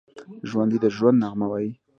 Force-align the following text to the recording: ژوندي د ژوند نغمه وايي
ژوندي 0.49 0.77
د 0.81 0.85
ژوند 0.95 1.17
نغمه 1.23 1.47
وايي 1.51 1.71